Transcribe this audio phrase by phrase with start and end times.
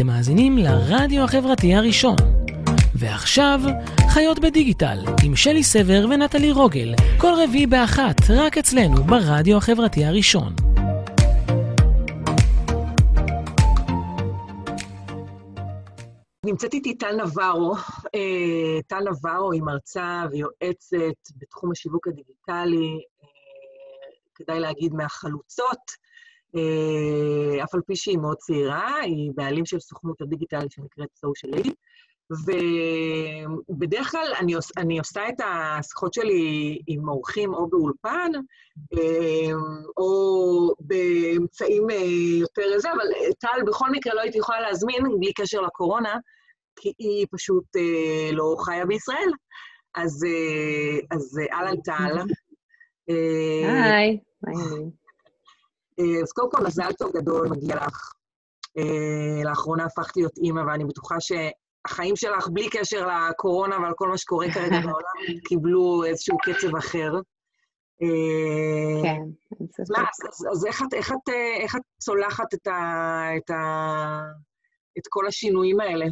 [0.00, 2.16] אתם מאזינים לרדיו החברתי הראשון.
[2.94, 3.60] ועכשיו,
[4.08, 10.52] חיות בדיגיטל, עם שלי סבר ונטלי רוגל, כל רביעי באחת, רק אצלנו, ברדיו החברתי הראשון.
[16.46, 17.74] נמצאת איתי טל נברו.
[18.14, 23.28] אה, טל נברו היא מרצה ויועצת בתחום השיווק הדיגיטלי, אה,
[24.34, 26.09] כדאי להגיד מהחלוצות.
[26.56, 31.72] אה, אף על פי שהיא מאוד צעירה, היא בעלים של סוכנות הדיגיטל שנקראת סושיאל אידי.
[33.68, 38.30] ובדרך כלל אני, עוש, אני עושה את השיחות שלי עם אורחים או באולפן,
[39.96, 41.86] או באמצעים
[42.40, 46.16] יותר זה, אבל טל בכל מקרה לא הייתי יכולה להזמין בלי קשר לקורונה,
[46.76, 47.64] כי היא פשוט
[48.32, 49.30] לא חיה בישראל.
[49.94, 50.26] אז,
[51.10, 52.18] אז אהלן טל.
[53.08, 54.90] היי, מה העניינים?
[56.22, 58.12] אז קודם כל, מזל טוב גדול מגיע לך.
[59.44, 64.46] לאחרונה הפכת להיות אימא, ואני בטוחה שהחיים שלך, בלי קשר לקורונה ועל כל מה שקורה
[64.54, 67.12] כרגע בעולם, קיבלו איזשהו קצב אחר.
[69.02, 69.22] כן,
[69.60, 69.98] אין ספק.
[70.52, 74.20] אז איך את, איך, את, איך את צולחת את, ה, את, ה,
[74.98, 76.06] את כל השינויים האלה?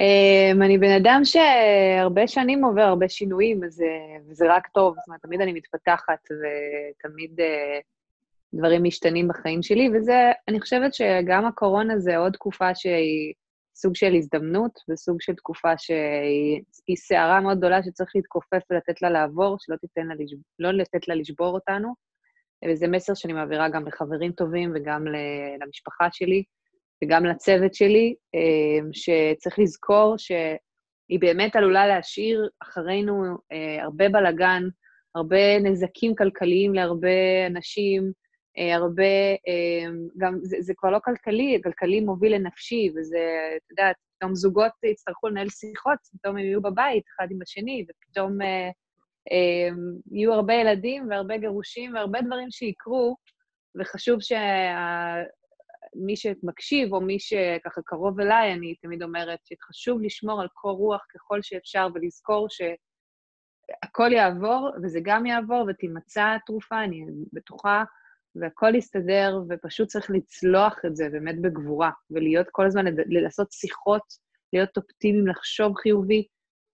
[0.00, 3.86] Um, אני בן אדם שהרבה שנים עובר הרבה שינויים, וזה,
[4.28, 4.94] וזה רק טוב.
[4.94, 7.82] זאת אומרת, תמיד אני מתפתחת, ותמיד uh,
[8.54, 13.34] דברים משתנים בחיים שלי, וזה, אני חושבת שגם הקורונה זה עוד תקופה שהיא
[13.74, 19.56] סוג של הזדמנות, וסוג של תקופה שהיא סערה מאוד גדולה שצריך להתכופף ולתת לה לעבור,
[19.60, 21.94] שלא לה לשב, לא לתת לה לשבור אותנו.
[22.68, 25.04] וזה מסר שאני מעבירה גם לחברים טובים וגם
[25.60, 26.42] למשפחה שלי.
[27.04, 34.62] וגם לצוות שלי, אה, שצריך לזכור שהיא באמת עלולה להשאיר אחרינו אה, הרבה בלגן,
[35.14, 38.12] הרבה נזקים כלכליים להרבה אנשים,
[38.58, 39.02] אה, הרבה,
[40.18, 43.18] גם זה, זה כבר לא כלכלי, כלכלי מוביל לנפשי, וזה,
[43.56, 48.38] אתה יודע, פתאום זוגות יצטרכו לנהל שיחות, פתאום הם יהיו בבית אחד עם השני, ופתאום
[50.12, 53.16] יהיו הרבה ילדים והרבה גירושים והרבה דברים שיקרו,
[53.80, 54.38] וחשוב שה...
[55.98, 61.04] מי שמקשיב, או מי שככה קרוב אליי, אני תמיד אומרת שחשוב לשמור על קור רוח
[61.14, 67.84] ככל שאפשר, ולזכור שהכל יעבור, וזה גם יעבור, ותימצא תרופה, אני בטוחה,
[68.40, 74.02] והכל יסתדר, ופשוט צריך לצלוח את זה באמת בגבורה, ולהיות כל הזמן, לעשות שיחות,
[74.52, 76.26] להיות אופטימיים, לחשוב חיובי,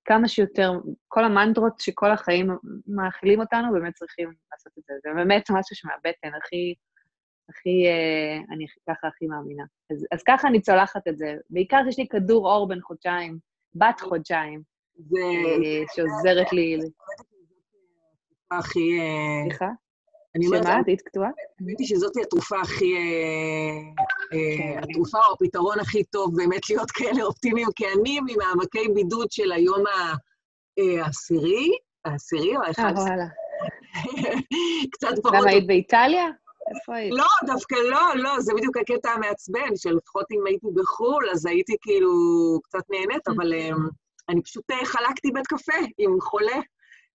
[0.05, 0.73] כמה שיותר,
[1.09, 2.51] כל המנטרות שכל החיים
[2.87, 4.95] מאכילים אותנו, באמת צריכים לעשות את זה.
[5.03, 6.75] זה באמת משהו שמהבטן, הכי...
[7.53, 9.65] הכי, אה, אני ככה הכי מאמינה.
[9.93, 11.35] אז, אז ככה אני צולחת את זה.
[11.51, 13.39] בעיקר יש לי כדור אור בן חודשיים,
[13.75, 14.63] בת חודשיים,
[14.97, 15.21] זה...
[15.21, 16.79] אה, שעוזרת לי...
[18.51, 19.01] הכי...
[19.01, 19.69] אה, סליחה?
[20.43, 20.81] שמה?
[20.81, 21.29] את היית קטועה?
[21.61, 22.95] האמת שזאת התרופה הכי...
[24.31, 24.79] כן.
[24.83, 29.85] התרופה או הפתרון הכי טוב באמת להיות כאלה אופטימיים, כי אני ממעמקי בידוד של היום
[30.79, 31.71] העשירי,
[32.05, 32.95] העשירי או האחד?
[32.97, 33.27] אה, וואלה.
[34.93, 35.35] קצת פחות...
[35.35, 36.27] למה היית באיטליה?
[36.71, 37.15] איפה היית?
[37.15, 42.11] לא, דווקא לא, לא, זה בדיוק הקטע המעצבן, שלפחות אם הייתי בחו"ל, אז הייתי כאילו
[42.63, 43.89] קצת נהנית, אבל אמ,
[44.29, 46.57] אני פשוט אה, חלקתי בית קפה עם חולה,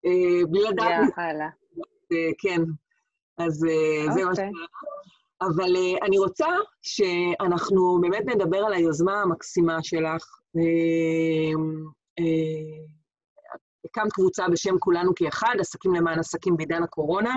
[0.05, 1.09] אה, בלי לדעת.
[1.17, 1.49] יאללה.
[2.11, 2.61] אה, כן,
[3.37, 3.53] אז
[4.13, 4.35] זה מה אוקיי.
[4.35, 4.65] שקרה.
[5.41, 6.47] אבל אני רוצה
[6.81, 10.25] שאנחנו באמת נדבר על היוזמה המקסימה שלך.
[13.85, 17.35] הקמת קבוצה בשם כולנו כאחד, עסקים למען עסקים בעידן הקורונה.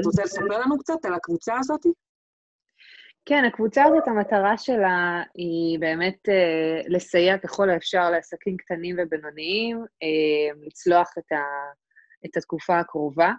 [0.00, 1.80] את רוצה לספר לנו קצת על הקבוצה הזאת?
[3.28, 10.66] כן, הקבוצה הזאת, המטרה שלה היא באמת uh, לסייע ככל האפשר לעסקים קטנים ובינוניים, uh,
[10.66, 11.42] לצלוח את, ה,
[12.26, 13.32] את התקופה הקרובה.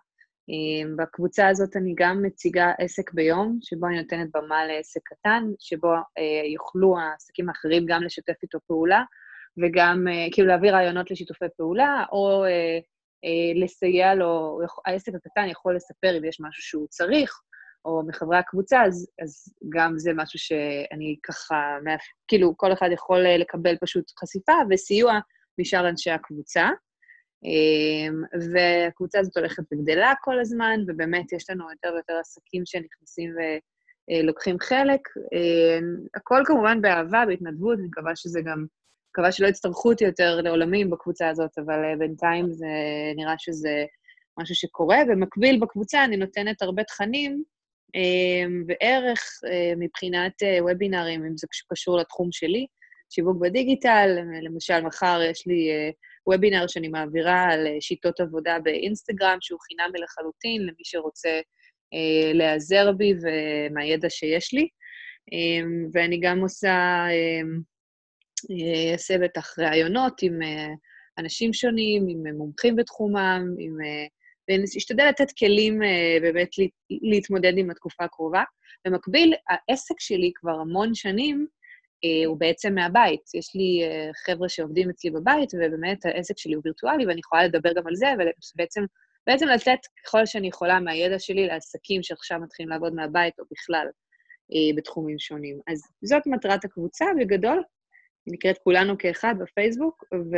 [0.49, 5.95] Uh, בקבוצה הזאת אני גם מציגה עסק ביום, שבו אני נותנת במה לעסק קטן, שבו
[5.95, 9.03] uh, יוכלו העסקים האחרים גם לשתף איתו פעולה,
[9.63, 12.79] וגם uh, כאילו להביא רעיונות לשיתופי פעולה, או אה,
[13.55, 17.41] לסייע לו, העסק הקטן יכול לספר אם יש משהו שהוא צריך,
[17.85, 21.77] או מחברי הקבוצה, אז, אז גם זה משהו שאני ככה,
[22.27, 25.19] כאילו, כל אחד יכול אה, לקבל פשוט חשיפה וסיוע
[25.59, 26.69] משאר אנשי הקבוצה.
[27.43, 28.23] אמ,
[28.53, 33.33] והקבוצה הזאת הולכת וגדלה כל הזמן, ובאמת יש לנו יותר ויותר עסקים שנכנסים
[34.09, 35.01] ולוקחים אה, חלק.
[35.33, 38.65] אמ, הכל כמובן באהבה, בהתנדבות, אני מקווה שזה גם
[39.09, 42.67] מקווה שלא יצטרכו אותי יותר לעולמים בקבוצה הזאת, אבל uh, בינתיים זה
[43.15, 43.85] נראה שזה
[44.39, 44.97] משהו שקורה.
[45.07, 47.43] במקביל, בקבוצה אני נותנת הרבה תכנים
[47.97, 52.65] uh, וערך uh, מבחינת וובינארים, אם זה קשור לתחום שלי,
[53.09, 54.17] שיווק בדיגיטל.
[54.41, 55.69] למשל, מחר יש לי
[56.27, 61.39] וובינאר שאני מעבירה על שיטות עבודה באינסטגרם, שהוא חינמי לחלוטין למי שרוצה
[62.33, 64.67] להיעזר בי ומהידע שיש לי.
[65.93, 67.05] ואני גם עושה,
[68.93, 70.39] אעשה בטח ראיונות עם
[71.17, 73.77] אנשים שונים, עם מומחים בתחומם, עם...
[74.49, 75.79] ואשתדל לתת כלים
[76.21, 76.49] באמת
[76.89, 78.43] להתמודד עם התקופה הקרובה.
[78.85, 81.47] במקביל, העסק שלי כבר המון שנים,
[82.03, 83.21] אה, הוא בעצם מהבית.
[83.33, 87.73] יש לי אה, חבר'ה שעובדים אצלי בבית, ובאמת העסק שלי הוא וירטואלי, ואני יכולה לדבר
[87.73, 88.07] גם על זה,
[88.53, 88.83] ובעצם
[89.27, 93.87] בעצם לתת ככל שאני יכולה מהידע שלי לעסקים שעכשיו מתחילים לעבוד מהבית, או בכלל
[94.53, 95.59] אה, בתחומים שונים.
[95.67, 97.63] אז זאת מטרת הקבוצה, בגדול.
[98.31, 100.35] נקראת כולנו כאחד בפייסבוק, ו...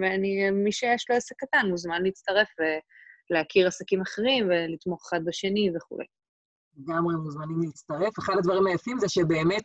[0.00, 2.48] ואני, מי שיש לו עסק קטן מוזמן להצטרף
[3.30, 6.04] ולהכיר עסקים אחרים ולתמוך אחד בשני וכולי.
[6.78, 8.18] לגמרי מוזמנים להצטרף.
[8.18, 9.64] אחד הדברים היפים זה שבאמת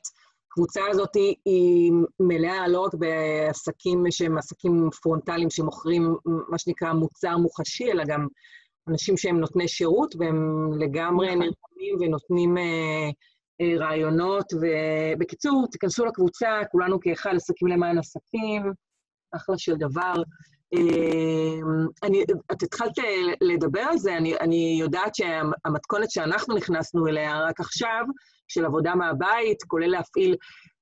[0.51, 1.15] הקבוצה הזאת
[1.45, 8.27] היא מלאה לא רק בעסקים שהם עסקים פרונטליים שמוכרים מה שנקרא מוצר מוחשי, אלא גם
[8.89, 11.39] אנשים שהם נותני שירות, והם לגמרי נכון.
[11.41, 13.09] נרתמים ונותנים אה,
[13.79, 14.53] רעיונות.
[14.53, 18.73] ובקיצור, תיכנסו לקבוצה, כולנו כאחד, עסקים למען עסקים,
[19.35, 20.13] אחלה של דבר.
[20.73, 22.91] אמ, אני, את התחלת
[23.41, 28.03] לדבר על זה, אני, אני יודעת שהמתכונת שאנחנו נכנסנו אליה רק עכשיו,
[28.47, 30.35] של עבודה מהבית, כולל להפעיל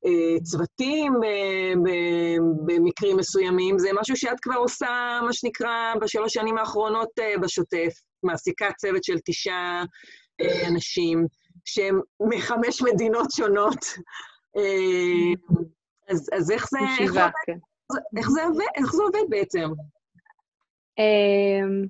[0.05, 1.73] אה, צוותים אה,
[2.65, 7.93] במקרים מסוימים, זה משהו שאת כבר עושה, מה שנקרא, בשלוש שנים האחרונות אה, בשוטף,
[8.23, 9.83] מעסיקה צוות של תשעה
[10.41, 11.25] אה, אנשים,
[11.65, 13.85] שהם מחמש מדינות שונות.
[14.57, 15.51] אה,
[16.09, 16.79] אז, אז איך זה...
[16.97, 17.57] שבעה, כן.
[18.17, 19.69] איך זה עובד, איך זה עובד בעצם?
[20.99, 21.85] אמ,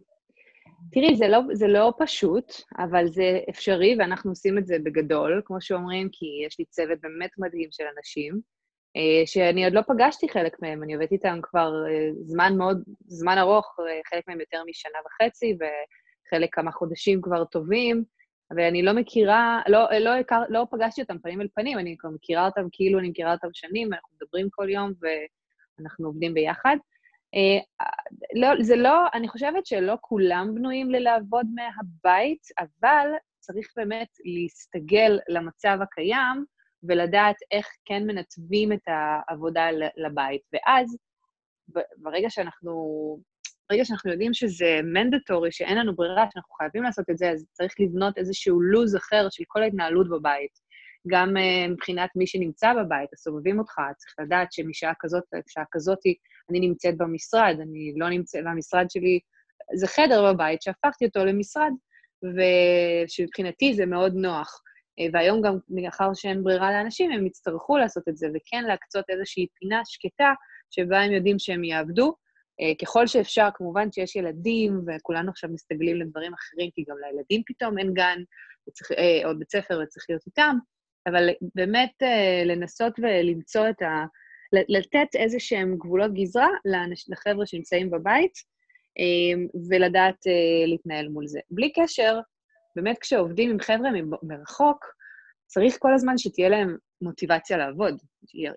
[0.92, 5.62] תראי, זה לא, זה לא פשוט, אבל זה אפשרי, ואנחנו עושים את זה בגדול, כמו
[5.62, 8.42] שאומרים, כי יש לי צוות באמת מדהים של אנשים,
[8.98, 13.38] אה, שאני עוד לא פגשתי חלק מהם, אני עובדת איתם כבר אה, זמן מאוד, זמן
[13.38, 13.80] ארוך,
[14.10, 18.04] חלק מהם יותר משנה וחצי, וחלק כמה חודשים כבר טובים,
[18.56, 22.46] ואני לא מכירה, לא, לא, לא, לא פגשתי אותם פנים אל פנים, אני כבר מכירה
[22.46, 25.08] אותם כאילו אני מכירה אותם שנים, אנחנו מדברים כל יום, ו...
[25.82, 26.78] אנחנו עובדים ביחד.
[27.36, 27.86] אה,
[28.42, 33.08] לא, זה לא, אני חושבת שלא כולם בנויים ללעבוד מהבית, אבל
[33.40, 36.46] צריך באמת להסתגל למצב הקיים
[36.84, 40.42] ולדעת איך כן מנתבים את העבודה לבית.
[40.54, 40.98] ואז,
[41.98, 42.72] ברגע שאנחנו,
[43.72, 47.74] ברגע שאנחנו יודעים שזה מנדטורי, שאין לנו ברירה, שאנחנו חייבים לעשות את זה, אז צריך
[47.80, 50.52] לבנות איזשהו לו"ז אחר של כל ההתנהלות בבית.
[51.08, 56.00] גם uh, מבחינת מי שנמצא בבית, הסובבים אותך, צריך לדעת שמשעה כזאת, בשעה כזאת
[56.50, 59.20] אני נמצאת במשרד, אני לא נמצאת, והמשרד שלי
[59.76, 61.72] זה חדר בבית שהפכתי אותו למשרד,
[62.24, 64.62] ושמבחינתי זה מאוד נוח.
[65.00, 69.48] Uh, והיום גם, מאחר שאין ברירה לאנשים, הם יצטרכו לעשות את זה, וכן להקצות איזושהי
[69.60, 70.34] פינה שקטה
[70.70, 72.21] שבה הם יודעים שהם יעבדו.
[72.62, 77.78] Uh, ככל שאפשר, כמובן שיש ילדים, וכולנו עכשיו מסתגלים לדברים אחרים, כי גם לילדים פתאום
[77.78, 78.20] אין גן,
[78.70, 78.92] וצריך,
[79.26, 80.56] או בית ספר וצריך להיות איתם,
[81.08, 84.06] אבל באמת אה, לנסות ולמצוא את ה...
[84.70, 86.48] לתת איזה שהם גבולות גזרה
[87.08, 88.34] לחבר'ה שנמצאים בבית,
[89.00, 91.40] אה, ולדעת אה, להתנהל מול זה.
[91.52, 92.20] בלי קשר,
[92.76, 93.90] באמת כשעובדים עם חבר'ה
[94.24, 94.86] מרחוק,
[95.48, 97.98] צריך כל הזמן שתהיה להם מוטיבציה לעבוד,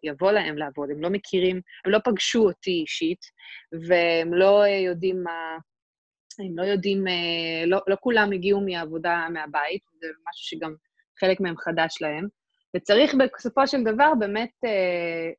[0.02, 0.90] יבוא להם לעבוד.
[0.90, 3.20] הם לא מכירים, הם לא פגשו אותי אישית,
[3.88, 5.58] והם לא יודעים מה...
[6.38, 7.04] הם לא יודעים,
[7.66, 10.74] לא, לא כולם הגיעו מהעבודה מהבית, זה משהו שגם
[11.20, 12.28] חלק מהם חדש להם,
[12.76, 15.30] וצריך בסופו של דבר באמת אה,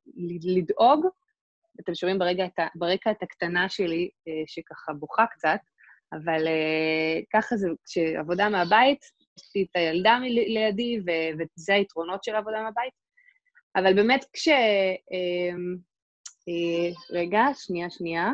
[0.55, 1.05] לדאוג,
[1.81, 5.59] אתם שומעים ברגע את ברקע את הקטנה שלי, אה, שככה בוכה קצת,
[6.13, 8.99] אבל אה, ככה זה, כשעבודה מהבית,
[9.37, 12.93] יש לי את הילדה לידי, ו- וזה היתרונות של עבודה מהבית.
[13.75, 14.47] אבל באמת כש...
[14.47, 14.95] אה,
[16.47, 18.31] אה, רגע, שנייה, שנייה.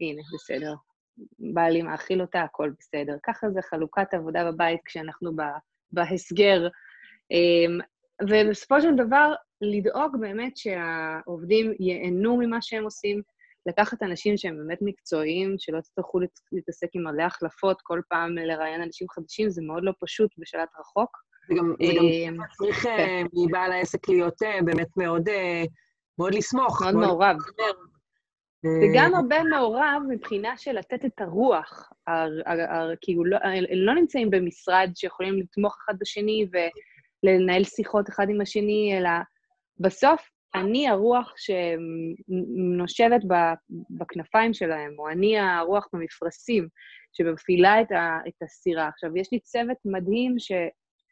[0.00, 0.74] הנה, בסדר.
[1.38, 3.16] בא לי מאכיל אותה, הכל בסדר.
[3.26, 5.30] ככה זה חלוקת עבודה בבית כשאנחנו
[5.92, 6.68] בהסגר.
[7.30, 7.78] אמ,
[8.28, 13.22] ובסופו של דבר, לדאוג באמת שהעובדים ייהנו ממה שהם עושים,
[13.66, 16.20] לקחת אנשים שהם באמת מקצועיים, שלא תצטרכו
[16.52, 21.16] להתעסק עם מלא החלפות, כל פעם לראיין אנשים חדשים, זה מאוד לא פשוט בשלט רחוק.
[21.50, 23.26] זה גם, אה, כן.
[23.32, 25.62] מבעל העסק להיות אה, באמת מאוד, אה,
[26.18, 26.82] מאוד לסמוך.
[26.82, 27.36] מאוד מעורב.
[28.82, 31.92] וגם הרבה מעורב מבחינה של לתת את הרוח,
[33.00, 36.46] כי לא, הם לא נמצאים במשרד שיכולים לתמוך אחד בשני
[37.24, 39.10] ולנהל שיחות אחד עם השני, אלא
[39.78, 43.20] בסוף אני הרוח שנושבת
[43.90, 46.68] בכנפיים שלהם, או אני הרוח במפרשים
[47.12, 48.88] שמפעילה את, ה, את הסירה.
[48.88, 50.34] עכשיו, יש לי צוות מדהים,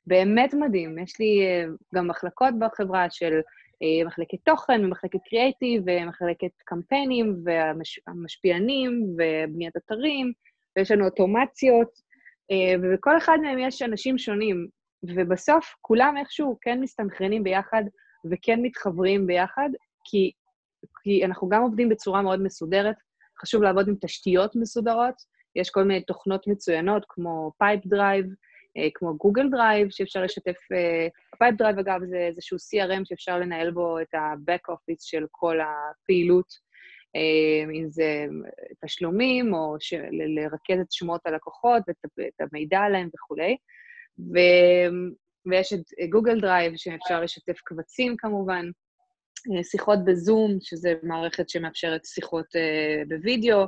[0.09, 0.99] שבאמת מדהים.
[0.99, 3.41] יש לי אה, גם מחלקות בחברה של
[3.83, 10.33] אה, מחלקת תוכן, ומחלקת קריאייטיב, ומחלקת קמפיינים, והמשפיענים, ובניית אתרים,
[10.77, 11.89] ויש לנו אוטומציות,
[12.51, 14.69] אה, ובכל אחד מהם יש אנשים שונים.
[15.03, 17.83] ובסוף כולם איכשהו כן מסתנכרנים ביחד
[18.31, 19.69] וכן מתחברים ביחד,
[20.05, 20.31] כי,
[21.03, 22.97] כי אנחנו גם עובדים בצורה מאוד מסודרת,
[23.43, 25.15] חשוב לעבוד עם תשתיות מסודרות,
[25.57, 28.27] יש כל מיני תוכנות מצוינות כמו Pipedrive,
[28.95, 30.57] כמו Google Drive, שאפשר לשתף...
[31.39, 35.59] Pipe אה, Drive, אגב, זה איזשהו CRM שאפשר לנהל בו את ה-back office של כל
[35.61, 36.47] הפעילות,
[37.17, 38.27] אה, אם זה
[38.85, 39.77] תשלומים, או
[40.37, 41.83] לרכז את שמות הלקוחות
[42.19, 43.57] ואת המידע עליהם וכולי.
[44.19, 44.39] ו...
[45.47, 48.71] ויש את Google Drive, שאפשר לשתף קבצים כמובן,
[49.63, 52.47] שיחות בזום, שזו מערכת שמאפשרת שיחות
[53.09, 53.67] בווידאו,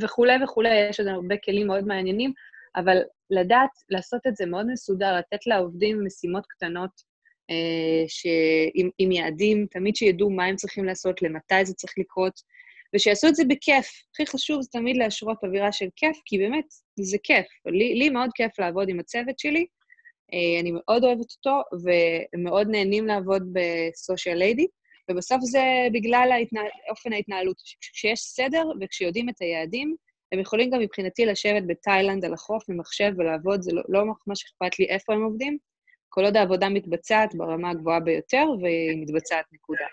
[0.00, 2.32] וכולי וכולי, יש עוד הרבה כלים מאוד מעניינים,
[2.76, 2.98] אבל
[3.30, 6.90] לדעת לעשות את זה מאוד מסודר, לתת לעובדים משימות קטנות
[7.50, 8.26] אה, ש...
[8.74, 12.40] עם, עם יעדים, תמיד שידעו מה הם צריכים לעשות, למתי זה צריך לקרות,
[12.94, 13.86] ושיעשו את זה בכיף.
[14.12, 16.64] הכי חשוב זה תמיד להשרות אווירה של כיף, כי באמת,
[17.00, 17.46] זה כיף.
[17.66, 19.66] לי, לי מאוד כיף לעבוד עם הצוות שלי,
[20.32, 24.66] אה, אני מאוד אוהבת אותו, ומאוד נהנים לעבוד בסושיאל ליידי,
[25.10, 25.62] ובסוף זה
[25.92, 26.60] בגלל ההתנה...
[26.90, 27.56] אופן ההתנהלות.
[27.80, 29.96] כשיש סדר וכשיודעים את היעדים,
[30.32, 34.44] הם יכולים גם מבחינתי לשבת בתאילנד על החוף עם מחשב ולעבוד, זה לא, לא ממש
[34.44, 35.58] אכפת לי איפה הם עובדים,
[36.08, 39.86] כל עוד העבודה מתבצעת ברמה הגבוהה ביותר, והיא מתבצעת נקודה.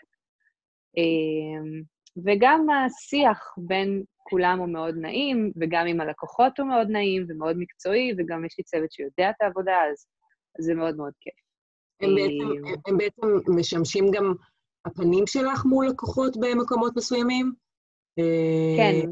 [0.98, 1.82] אמ,
[2.26, 8.14] וגם השיח בין כולם הוא מאוד נעים, וגם עם הלקוחות הוא מאוד נעים ומאוד מקצועי,
[8.18, 10.06] וגם יש לי צוות שיודע את העבודה, אז
[10.60, 11.34] זה מאוד מאוד כיף.
[12.02, 13.28] הם בעצם, אמ, הם בעצם
[13.60, 14.34] משמשים גם
[14.86, 17.54] הפנים שלך מול לקוחות במקומות מסוימים?
[18.78, 19.10] כן,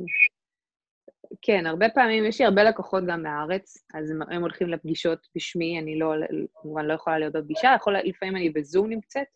[1.42, 5.80] כן, הרבה פעמים, יש לי הרבה לקוחות גם מהארץ, אז הם, הם הולכים לפגישות בשמי,
[5.80, 6.14] אני לא,
[6.62, 9.28] כמובן לא יכולה להיות בפגישה, יכול, לפעמים אני בזום נמצאת,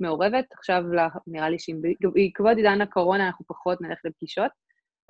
[0.00, 0.82] מעורבת, עכשיו
[1.26, 4.50] נראה לי שבעקבות עידן הקורונה אנחנו פחות נלך לפגישות,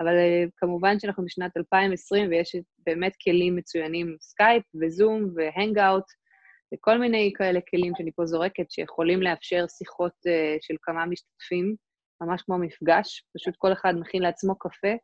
[0.00, 2.56] אבל אה, כמובן שאנחנו בשנת 2020 ויש
[2.86, 6.04] באמת כלים מצוינים, סקייפ וזום ו Hangout,
[6.74, 11.74] וכל מיני כאלה כלים שאני פה זורקת, שיכולים לאפשר שיחות uh, של כמה משתתפים,
[12.20, 14.94] ממש כמו מפגש, פשוט כל אחד מכין לעצמו קפה,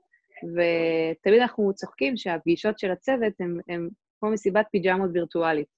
[0.45, 3.33] ותמיד אנחנו צוחקים שהפגישות של הצוות
[3.69, 3.89] הן
[4.21, 5.69] כמו מסיבת פיג'מות וירטואלית.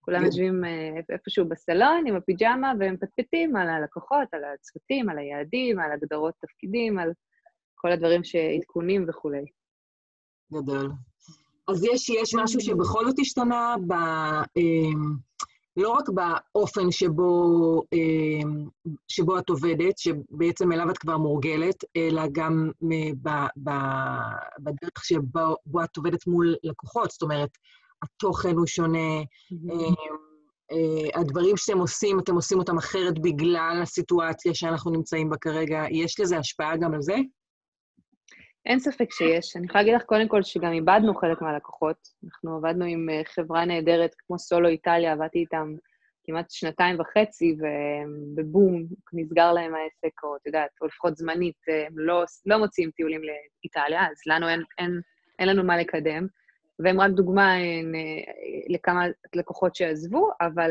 [0.00, 0.26] כולם כן.
[0.26, 5.92] יושבים uh, איפשהו בסלון עם הפיג'מה והם מפטפטים על הלקוחות, על הצוותים, על היעדים, על
[5.92, 7.12] הגדרות תפקידים, על
[7.74, 9.44] כל הדברים שעדכונים וכולי.
[10.52, 10.90] גדול.
[11.68, 13.92] אז יש, יש משהו שבכל זאת השתנה ב...
[15.76, 18.68] לא רק באופן שבו, אמ,
[19.08, 22.70] שבו את עובדת, שבעצם אליו את כבר מורגלת, אלא גם
[24.58, 27.10] בדרך שבו את עובדת מול לקוחות.
[27.10, 27.50] זאת אומרת,
[28.02, 29.94] התוכן הוא שונה, אמ,
[30.72, 35.84] אה, הדברים שאתם עושים, אתם עושים אותם אחרת בגלל הסיטואציה שאנחנו נמצאים בה כרגע.
[35.90, 37.16] יש לזה השפעה גם על זה?
[38.66, 39.56] אין ספק שיש.
[39.56, 41.96] אני יכולה להגיד לך קודם כל שגם איבדנו חלק מהלקוחות.
[42.24, 45.74] אנחנו עבדנו עם אה, חברה נהדרת כמו סולו איטליה, עבדתי איתם
[46.26, 51.98] כמעט שנתיים וחצי, ובבום, נסגר להם העסק, או את יודעת, או לפחות זמנית, אה, הם
[51.98, 55.00] לא, לא מוציאים טיולים לאיטליה, אז לנו אין, אין,
[55.38, 56.26] אין לנו מה לקדם.
[56.78, 58.32] והם רק דוגמה אין, אה,
[58.68, 59.04] לכמה
[59.34, 60.70] לקוחות שעזבו, אבל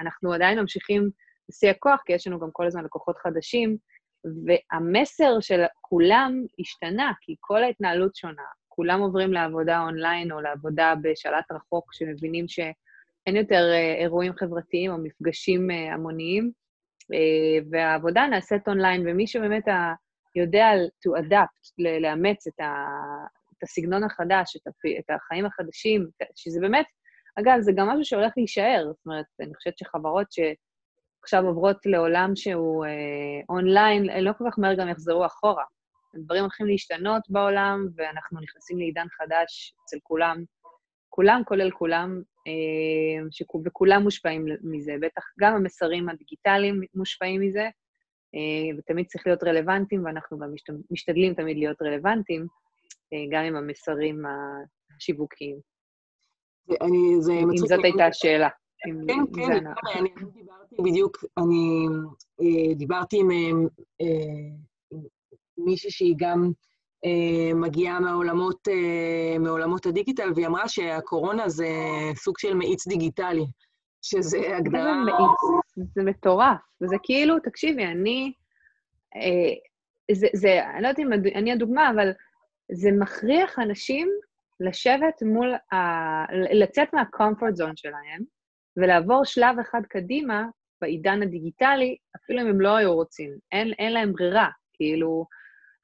[0.00, 1.10] אנחנו עדיין ממשיכים
[1.48, 3.76] בשיא הכוח, כי יש לנו גם כל הזמן לקוחות חדשים,
[4.46, 8.42] והמסר של כולם השתנה, כי כל ההתנהלות שונה.
[8.68, 14.98] כולם עוברים לעבודה אונליין או לעבודה בשלט רחוק, שמבינים שאין יותר אה, אירועים חברתיים או
[14.98, 16.50] מפגשים אה, המוניים,
[17.12, 19.64] אה, והעבודה נעשית אונליין, ומי שבאמת
[20.36, 20.70] יודע
[21.06, 22.86] to adapt, לאמץ את, ה,
[23.58, 26.86] את הסגנון החדש, את, הפ, את החיים החדשים, שזה באמת,
[27.40, 28.84] אגב, זה גם משהו שהולך להישאר.
[28.86, 30.40] זאת אומרת, אני חושבת שחברות ש...
[31.22, 32.90] עכשיו עוברות לעולם שהוא אה,
[33.48, 35.64] אונליין, לא כל כך מהר גם יחזרו אחורה.
[36.14, 40.44] הדברים הולכים להשתנות בעולם, ואנחנו נכנסים לעידן חדש אצל כולם,
[41.08, 43.42] כולם כולל כולם, אה, ש...
[43.64, 44.92] וכולם מושפעים מזה.
[45.00, 47.68] בטח גם המסרים הדיגיטליים מושפעים מזה,
[48.34, 50.72] אה, ותמיד צריך להיות רלוונטיים, ואנחנו גם משת...
[50.90, 52.46] משתדלים תמיד להיות רלוונטיים,
[53.12, 54.22] אה, גם עם המסרים
[54.96, 55.56] השיווקיים.
[56.80, 58.48] אני, זה אם זאת הייתה השאלה.
[58.84, 59.66] כן, כן,
[59.98, 61.86] אני דיברתי בדיוק, אני
[62.40, 63.30] אה, דיברתי עם
[64.00, 64.06] אה,
[65.58, 66.50] מישהי שהיא גם
[67.04, 68.00] אה, מגיעה
[69.40, 71.68] מעולמות הדיגיטל, והיא אמרה שהקורונה זה
[72.14, 73.46] סוג של מאיץ דיגיטלי,
[74.02, 74.82] שזה הגדרה...
[74.82, 76.58] זה מאיץ, זה מטורף.
[76.82, 78.32] וזה כאילו, תקשיבי, אני...
[80.12, 82.10] זה, זה, אני לא יודעת אם אני הדוגמה, אבל
[82.72, 84.08] זה מכריח אנשים
[84.60, 85.76] לשבת מול, ה...
[86.52, 88.24] לצאת מהקומפורט זון שלהם,
[88.76, 90.44] ולעבור שלב אחד קדימה
[90.80, 93.38] בעידן הדיגיטלי, אפילו אם הם לא היו רוצים.
[93.52, 94.48] אין, אין להם ברירה.
[94.72, 95.26] כאילו,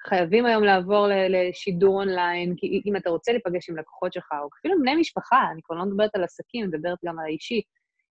[0.09, 4.75] חייבים היום לעבור לשידור אונליין, כי אם אתה רוצה להיפגש עם לקוחות שלך, או אפילו
[4.75, 7.63] עם בני משפחה, אני כבר לא מדברת על עסקים, אני מדברת גם על האישי.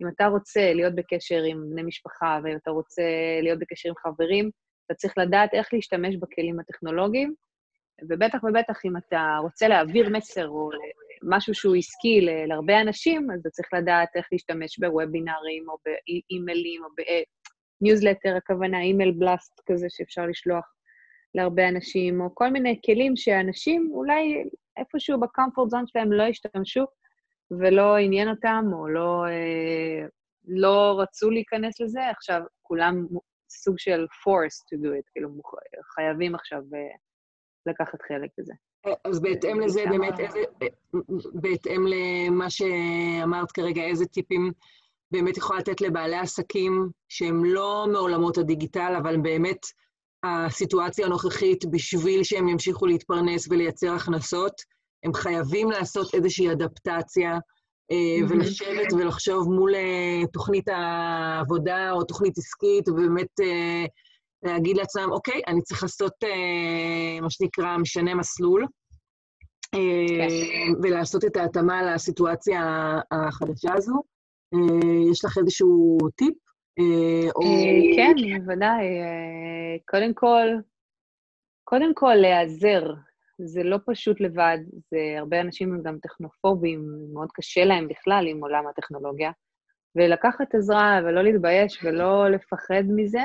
[0.02, 3.02] אם אתה רוצה להיות בקשר עם בני משפחה, ואם אתה רוצה
[3.42, 4.50] להיות בקשר עם חברים,
[4.86, 7.34] אתה צריך לדעת איך להשתמש בכלים הטכנולוגיים,
[8.08, 10.70] ובטח ובטח אם אתה רוצה להעביר מסר או
[11.22, 16.88] משהו שהוא עסקי להרבה אנשים, אז אתה צריך לדעת איך להשתמש ב-webinars או באימיילים או
[17.80, 20.64] ב-newsletter, הכוונה email blast כזה שאפשר לשלוח
[21.34, 24.44] להרבה אנשים, או כל מיני כלים שאנשים אולי
[24.76, 26.84] איפשהו ב-comfort zone שלהם לא השתמשו
[27.50, 30.06] ולא עניין אותם, או לא, אה,
[30.44, 33.06] לא רצו להיכנס לזה, עכשיו כולם
[33.50, 35.28] סוג של force to do it, כאילו
[35.94, 36.96] חייבים עכשיו אה,
[37.66, 38.52] לקחת חלק בזה.
[39.04, 40.14] אז בהתאם לזה, באמת,
[41.32, 44.52] בהתאם למה שאמרת כרגע, איזה טיפים
[45.10, 49.66] באמת יכולה לתת לבעלי עסקים שהם לא מעולמות הדיגיטל, אבל באמת
[50.25, 54.52] הסיטואציה הנוכחית, בשביל שהם ימשיכו להתפרנס ולייצר הכנסות,
[55.04, 58.25] הם חייבים לעשות איזושהי אדפטציה mm-hmm.
[58.28, 63.84] ולשבת ולחשוב מול אה, תוכנית העבודה או תוכנית עסקית, ובאמת אה,
[64.42, 66.14] להגיד לעצמם, אוקיי, אני צריך לעשות
[67.23, 68.66] מה שנקרא משנה מסלול,
[69.73, 70.28] כן.
[70.82, 72.61] ולעשות את ההתאמה לסיטואציה
[73.11, 74.02] החדשה הזו.
[75.12, 76.35] יש לך איזשהו טיפ?
[77.37, 77.42] או...
[77.97, 78.87] כן, בוודאי.
[79.88, 80.47] קודם כל,
[81.64, 82.94] קודם כל להיעזר.
[83.44, 84.59] זה לא פשוט לבד,
[84.90, 89.30] זה הרבה אנשים הם גם טכנופובים, מאוד קשה להם בכלל עם עולם הטכנולוגיה.
[89.97, 93.20] ולקחת עזרה ולא להתבייש ולא לפחד מזה,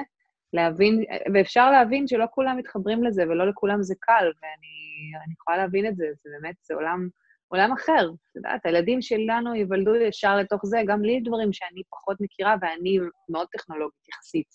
[0.53, 5.95] להבין, ואפשר להבין שלא כולם מתחברים לזה ולא לכולם זה קל, ואני יכולה להבין את
[5.95, 7.07] זה, זה באמת, זה עולם,
[7.47, 8.09] עולם אחר.
[8.31, 12.99] את יודעת, הילדים שלנו ייוולדו ישר לתוך זה, גם לי דברים שאני פחות מכירה, ואני
[13.29, 14.47] מאוד טכנולוגית יחסית.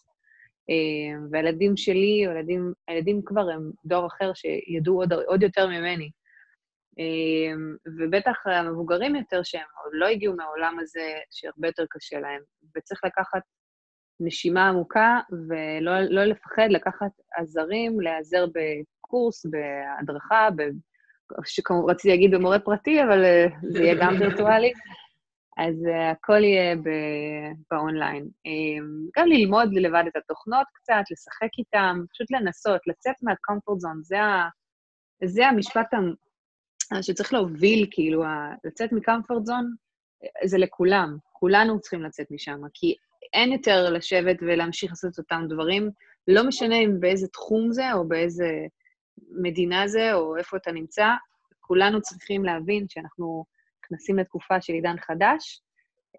[0.70, 6.10] אה, והילדים שלי, הילדים, הילדים כבר הם דור אחר שידעו עוד, עוד יותר ממני.
[6.98, 7.54] אה,
[7.98, 12.40] ובטח המבוגרים יותר, שהם עוד לא הגיעו מהעולם הזה, שהרבה יותר קשה להם.
[12.76, 13.42] וצריך לקחת
[14.20, 20.62] נשימה עמוקה ולא לא לפחד לקחת עזרים, להיעזר בקורס, בהדרכה, ב...
[21.44, 24.72] שכמובן רציתי להגיד במורה פרטי, אבל אה, זה יהיה גם וירטואלי.
[25.56, 26.76] אז uh, הכל יהיה
[27.70, 28.24] באונליין.
[28.24, 34.22] Um, גם ללמוד לבד את התוכנות קצת, לשחק איתם, פשוט לנסות, לצאת מהקומפורט זון, זה,
[34.22, 34.48] ה,
[35.24, 35.86] זה המשפט
[37.02, 38.22] שצריך להוביל, כאילו,
[38.64, 39.74] לצאת מקומפורט זון
[40.44, 42.94] זה לכולם, כולנו צריכים לצאת משם, כי
[43.32, 45.90] אין יותר לשבת ולהמשיך לעשות את אותם דברים,
[46.28, 48.48] לא משנה אם באיזה תחום זה או באיזה
[49.42, 51.06] מדינה זה או איפה אתה נמצא,
[51.60, 53.44] כולנו צריכים להבין שאנחנו
[53.84, 55.62] נכנסים לתקופה של עידן חדש,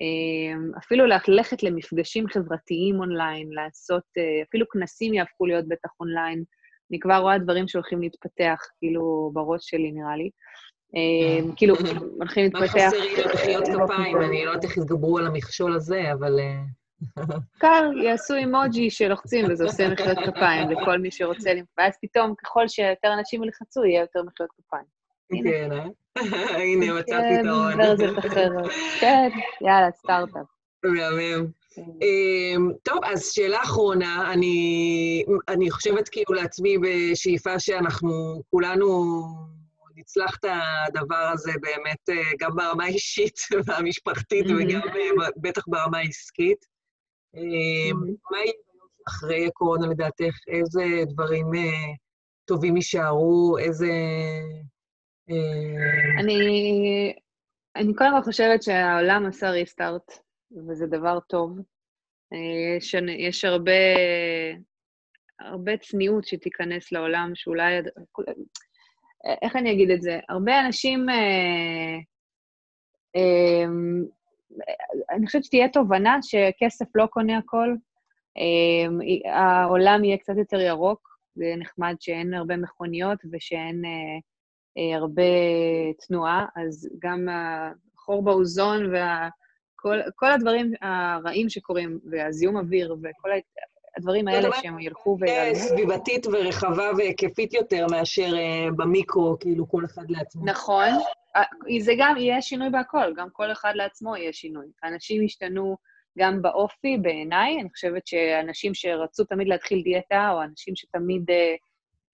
[0.01, 6.43] אמ, אפילו ללכת למפגשים חברתיים אונליין, לעשות, אה, אפילו כנסים יהפכו להיות בטח אונליין.
[6.91, 10.29] אני כבר רואה דברים שהולכים להתפתח, כאילו, בראש שלי, נראה לי.
[10.95, 11.75] אמ, כאילו,
[12.19, 12.61] הולכים להתפתח...
[12.61, 14.21] מה חסר לי למחיאות כפיים?
[14.21, 16.39] אני לא יודעת איך יתגברו על המכשול הזה, אבל...
[17.57, 23.13] קל, יעשו אימוג'י שלוחצים וזה עושה מחיאות כפיים לכל מי שרוצה, ואז פתאום, ככל שיותר
[23.19, 24.85] אנשים ילחצו, יהיה יותר מחיאות כפיים.
[25.43, 25.85] כן, אה?
[26.61, 27.73] הנה, מצאת פתרון.
[28.99, 29.29] כן,
[29.61, 30.45] יאללה, סטארט-אפ.
[30.83, 31.47] מהמם.
[31.75, 31.81] כן.
[31.81, 39.23] אמ, טוב, אז שאלה אחרונה, אני, אני חושבת כאילו לעצמי בשאיפה שאנחנו כולנו
[39.95, 40.45] נצלח את
[40.87, 46.70] הדבר הזה באמת אה, גם ברמה האישית והמשפחתית וגם אה, בטח ברמה העסקית.
[47.35, 48.53] אמ, מה יהיה
[49.07, 50.35] אחרי הקורונה לדעתך?
[50.47, 51.45] איזה דברים
[52.45, 53.57] טובים יישארו?
[53.59, 53.91] איזה...
[56.19, 56.39] אני,
[57.75, 60.11] אני קודם כל חושבת שהעולם עשה ריסטארט,
[60.67, 61.59] וזה דבר טוב.
[62.77, 63.71] יש, יש הרבה,
[65.39, 67.73] הרבה צניעות שתיכנס לעולם, שאולי...
[69.41, 70.19] איך אני אגיד את זה?
[70.29, 71.09] הרבה אנשים...
[71.09, 71.97] אה,
[73.15, 73.65] אה,
[75.11, 77.75] אני חושבת שתהיה תובנה שכסף לא קונה הכל.
[78.37, 83.85] אה, העולם יהיה קצת יותר ירוק, זה נחמד שאין הרבה מכוניות ושאין...
[83.85, 84.19] אה,
[84.77, 85.23] אה, הרבה
[86.07, 93.29] תנועה, אז גם החור באוזון וכל הדברים הרעים שקורים, והזיהום אוויר וכל
[93.97, 95.55] הדברים האלה שהם ילכו ויעלמו.
[95.55, 100.45] סביבתית ורחבה והיקפית יותר מאשר אה, במיקרו, כאילו כל אחד לעצמו.
[100.45, 100.89] נכון.
[101.35, 104.65] אה, זה גם, יהיה שינוי בהכל, גם כל אחד לעצמו יהיה שינוי.
[104.83, 105.77] אנשים ישתנו
[106.19, 107.61] גם באופי, בעיניי.
[107.61, 111.31] אני חושבת שאנשים שרצו תמיד להתחיל דיאטה, או אנשים שתמיד...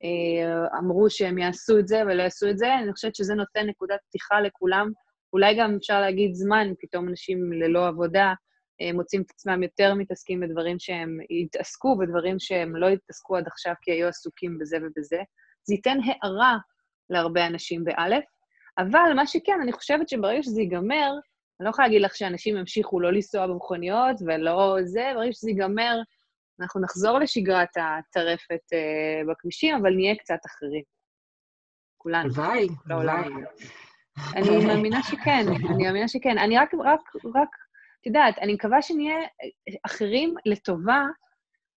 [0.03, 3.99] אה, אמרו שהם יעשו את זה ולא יעשו את זה, אני חושבת שזה נותן נקודת
[4.09, 4.91] פתיחה לכולם.
[5.33, 8.33] אולי גם אפשר להגיד זמן, פתאום אנשים ללא עבודה
[8.81, 13.73] אה, מוצאים את עצמם יותר מתעסקים בדברים שהם יתעסקו, בדברים שהם לא התעסקו עד עכשיו
[13.81, 15.21] כי היו עסוקים בזה ובזה.
[15.63, 16.57] זה ייתן הערה
[17.09, 18.23] להרבה אנשים באלף,
[18.77, 21.11] אבל מה שכן, אני חושבת שברגע שזה ייגמר,
[21.59, 25.99] אני לא יכולה להגיד לך שאנשים ימשיכו לא לנסוע במכוניות ולא זה, ברגע שזה ייגמר,
[26.61, 30.83] אנחנו נחזור לשגרת הטרפת uh, בכבישים, אבל נהיה קצת אחרים.
[31.97, 32.25] כולנו.
[32.25, 33.33] הלוואי, הלוואי.
[34.35, 36.37] אני מאמינה שכן, אני מאמינה שכן.
[36.37, 37.01] אני רק, רק,
[37.35, 37.49] רק,
[38.01, 39.15] את יודעת, אני מקווה שנהיה
[39.85, 41.05] אחרים לטובה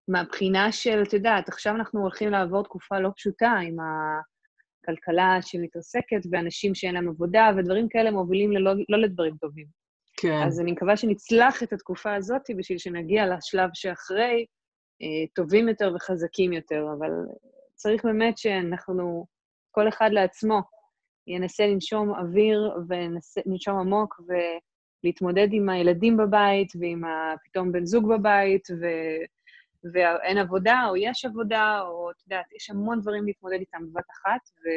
[0.08, 3.76] מהבחינה של, את יודעת, עכשיו אנחנו הולכים לעבור תקופה לא פשוטה עם
[4.90, 9.66] הכלכלה שמתרסקת ואנשים שאין להם עבודה, ודברים כאלה מובילים ללא, לא לדברים טובים.
[10.18, 10.42] כן.
[10.48, 14.46] אז אני מקווה שנצלח את התקופה הזאת בשביל שנגיע לשלב שאחרי,
[15.02, 17.10] אה, טובים יותר וחזקים יותר, אבל
[17.76, 19.26] צריך באמת שאנחנו,
[19.72, 20.62] כל אחד לעצמו,
[21.28, 24.22] ינסה לנשום אוויר ולנשום עמוק
[25.04, 27.02] ולהתמודד עם הילדים בבית ועם
[27.46, 28.86] פתאום בן זוג בבית, ו...
[29.94, 34.42] ואין עבודה, או יש עבודה, או את יודעת, יש המון דברים להתמודד איתם בבת אחת,
[34.56, 34.68] ו...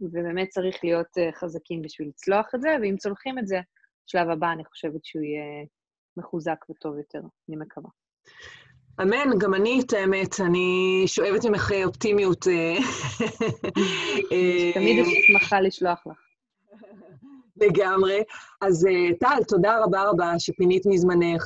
[0.00, 3.60] ובאמת צריך להיות אה, חזקים בשביל לצלוח את זה, ואם צולחים את זה,
[4.06, 5.66] שלב הבא, אני חושבת שהוא יהיה
[6.16, 7.90] מחוזק וטוב יותר, אני מקווה.
[9.02, 12.46] אמן, גם אני, את האמת, אני שואבת ממך אופטימיות.
[12.48, 12.76] אה,
[14.74, 16.18] תמיד יש שמחה לשלוח לך.
[17.56, 18.22] לגמרי.
[18.60, 21.44] אז אה, טל, תודה רבה רבה שפינית מזמנך.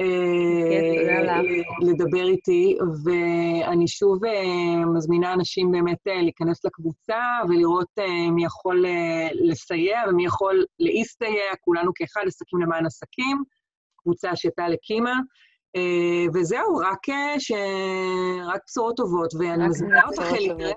[0.00, 1.40] אה,
[1.80, 4.18] לדבר איתי, ואני שוב
[4.96, 7.98] מזמינה אנשים באמת להיכנס לקבוצה ולראות
[8.32, 8.84] מי יכול
[9.34, 13.42] לסייע ומי יכול להסתייע, כולנו כאחד, עסקים למען עסקים,
[13.96, 15.14] קבוצה שטל הקימה.
[15.76, 17.52] אה, וזהו, רק, אה, ש...
[18.46, 20.72] רק בשורות טובות, ואני מזמינה אותך להתראה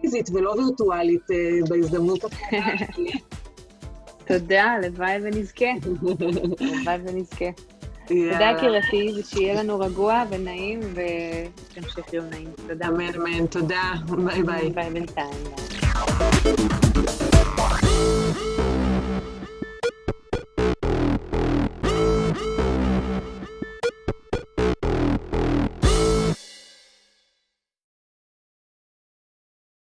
[0.00, 1.36] פיזית ולא וירטואלית אה,
[1.68, 3.10] בהזדמנות הקרובה שלי.
[4.28, 5.66] תודה, הלוואי ונזכה.
[6.60, 7.79] הלוואי ונזכה.
[8.10, 12.48] תודה, יקירתי, ושיהיה לנו רגוע ונעים, ותמשך יום נעים.
[12.68, 12.88] תודה.
[12.88, 13.92] אמן, אמן, תודה.
[14.24, 14.70] bye bye.
[14.70, 16.56] Bye בינתיים.